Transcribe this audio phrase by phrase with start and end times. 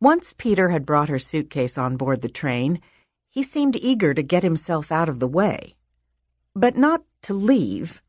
[0.00, 2.80] Once Peter had brought her suitcase on board the train,
[3.30, 5.74] he seemed eager to get himself out of the way.
[6.54, 8.02] But not to leave.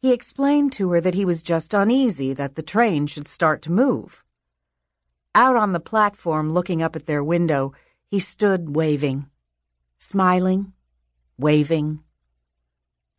[0.00, 3.72] He explained to her that he was just uneasy that the train should start to
[3.72, 4.24] move.
[5.34, 7.74] Out on the platform, looking up at their window,
[8.10, 9.28] he stood waving,
[9.98, 10.72] smiling,
[11.36, 12.00] waving.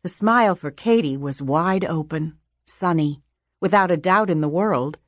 [0.02, 3.22] The smile for Katy was wide open, sunny,
[3.60, 4.98] without a doubt in the world,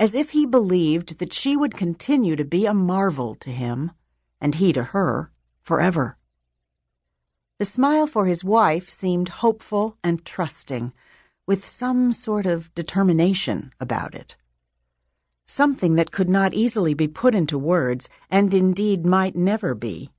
[0.00, 3.92] as if he believed that she would continue to be a marvel to him,
[4.40, 5.30] and he to her,
[5.60, 6.16] forever.
[7.58, 10.94] The smile for his wife seemed hopeful and trusting,
[11.46, 14.36] with some sort of determination about it.
[15.44, 20.12] Something that could not easily be put into words, and indeed might never be.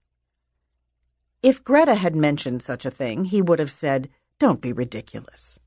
[1.41, 5.57] If Greta had mentioned such a thing, he would have said, Don't be ridiculous.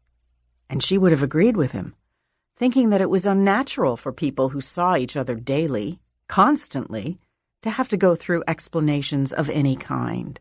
[0.71, 1.96] And she would have agreed with him,
[2.57, 7.19] thinking that it was unnatural for people who saw each other daily, constantly,
[7.63, 10.38] to have to go through explanations of any kind.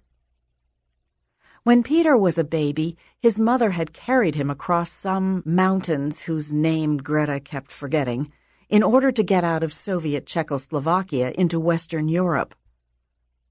[1.63, 6.97] When Peter was a baby, his mother had carried him across some mountains whose name
[6.97, 8.33] Greta kept forgetting
[8.67, 12.53] in order to get out of Soviet Czechoslovakia into Western Europe.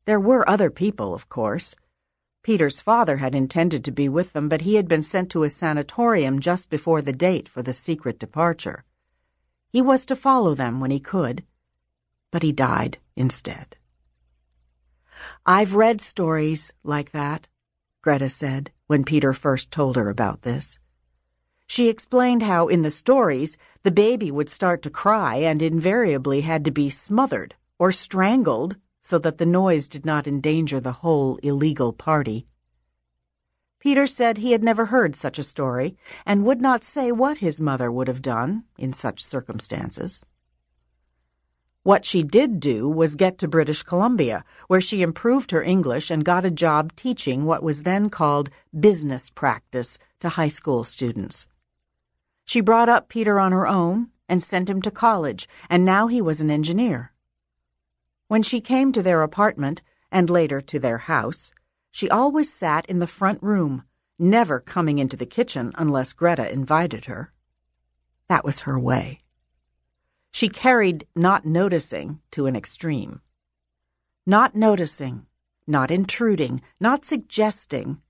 [0.04, 1.74] There were other people, of course.
[2.42, 5.50] Peter's father had intended to be with them, but he had been sent to a
[5.50, 8.84] sanatorium just before the date for the secret departure.
[9.68, 11.44] He was to follow them when he could,
[12.32, 13.76] but he died instead.
[15.46, 17.46] I've read stories like that,
[18.02, 20.80] Greta said when Peter first told her about this.
[21.66, 26.64] She explained how, in the stories, the baby would start to cry and invariably had
[26.64, 31.92] to be smothered or strangled so that the noise did not endanger the whole illegal
[31.92, 32.46] party.
[33.78, 37.60] Peter said he had never heard such a story and would not say what his
[37.60, 40.24] mother would have done in such circumstances.
[41.82, 46.24] What she did do was get to British Columbia, where she improved her English and
[46.24, 51.48] got a job teaching what was then called business practice to high school students.
[52.44, 56.22] She brought up Peter on her own and sent him to college, and now he
[56.22, 57.11] was an engineer.
[58.32, 61.52] When she came to their apartment, and later to their house,
[61.90, 63.82] she always sat in the front room,
[64.18, 67.30] never coming into the kitchen unless Greta invited her.
[68.30, 69.18] That was her way.
[70.30, 73.20] She carried not noticing to an extreme.
[74.24, 75.26] Not noticing,
[75.66, 78.00] not intruding, not suggesting,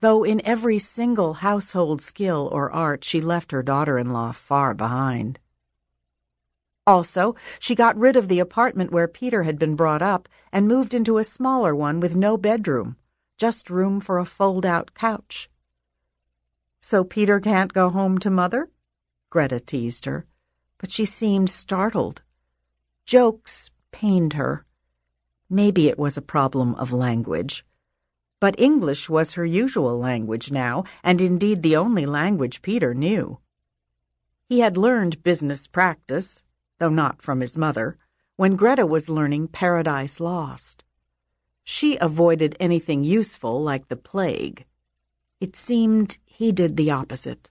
[0.00, 4.72] though in every single household skill or art she left her daughter in law far
[4.72, 5.38] behind.
[6.86, 10.94] Also, she got rid of the apartment where Peter had been brought up and moved
[10.94, 12.96] into a smaller one with no bedroom,
[13.38, 15.48] just room for a fold out couch.
[16.80, 18.70] So Peter can't go home to mother?
[19.30, 20.26] Greta teased her
[20.80, 22.22] but she seemed startled.
[23.04, 24.64] Jokes pained her.
[25.50, 27.66] Maybe it was a problem of language.
[28.40, 33.40] But English was her usual language now, and indeed the only language Peter knew.
[34.48, 36.42] He had learned business practice,
[36.80, 37.96] though not from his mother,
[38.36, 40.82] when Greta was learning Paradise Lost.
[41.62, 44.64] She avoided anything useful like the plague.
[45.40, 47.50] It seemed he did the opposite.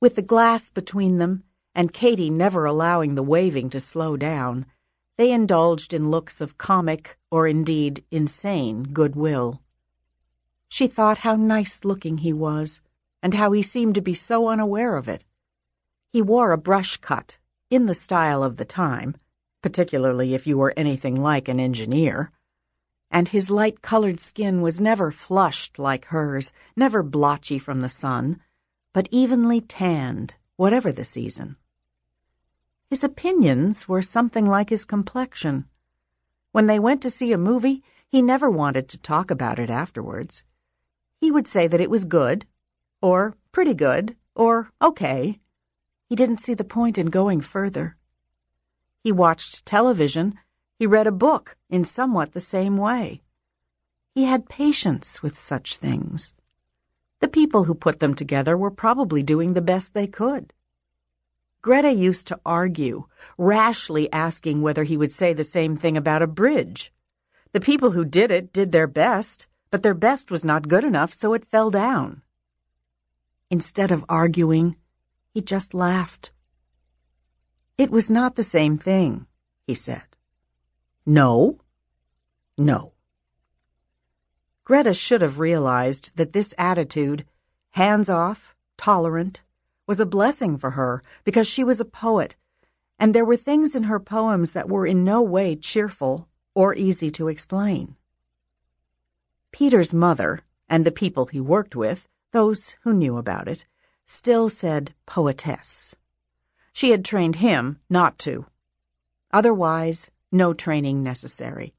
[0.00, 1.44] With the glass between them,
[1.74, 4.64] and Katy never allowing the waving to slow down,
[5.18, 9.60] they indulged in looks of comic, or indeed insane, goodwill.
[10.68, 12.80] She thought how nice looking he was,
[13.22, 15.24] and how he seemed to be so unaware of it.
[16.10, 17.38] He wore a brush cut,
[17.70, 19.16] in the style of the time,
[19.62, 22.30] particularly if you were anything like an engineer,
[23.10, 28.40] and his light colored skin was never flushed like hers, never blotchy from the sun,
[28.92, 31.56] but evenly tanned, whatever the season.
[32.88, 35.66] His opinions were something like his complexion.
[36.52, 40.44] When they went to see a movie, he never wanted to talk about it afterwards.
[41.20, 42.46] He would say that it was good,
[43.02, 45.40] or pretty good, or okay.
[46.08, 47.96] He didn't see the point in going further.
[49.02, 50.38] He watched television.
[50.78, 53.22] He read a book in somewhat the same way.
[54.14, 56.32] He had patience with such things.
[57.20, 60.52] The people who put them together were probably doing the best they could.
[61.62, 66.26] Greta used to argue, rashly asking whether he would say the same thing about a
[66.26, 66.92] bridge.
[67.52, 71.12] The people who did it did their best, but their best was not good enough,
[71.12, 72.22] so it fell down.
[73.50, 74.76] Instead of arguing,
[75.36, 76.32] he just laughed.
[77.76, 79.26] It was not the same thing,
[79.66, 80.16] he said.
[81.04, 81.58] No?
[82.56, 82.94] No.
[84.64, 87.26] Greta should have realized that this attitude,
[87.72, 89.42] hands off, tolerant,
[89.86, 92.36] was a blessing for her because she was a poet,
[92.98, 97.10] and there were things in her poems that were in no way cheerful or easy
[97.10, 97.94] to explain.
[99.52, 103.66] Peter's mother, and the people he worked with, those who knew about it,
[104.06, 105.94] still said poetess.
[106.72, 108.46] She had trained him not to.
[109.32, 111.74] Otherwise, no training necessary.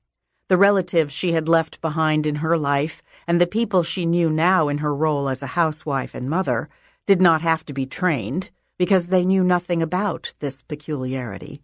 [0.50, 4.68] The relatives she had left behind in her life and the people she knew now
[4.68, 6.70] in her role as a housewife and mother
[7.06, 11.64] did not have to be trained because they knew nothing about this peculiarity.